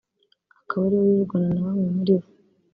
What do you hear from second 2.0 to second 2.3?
bo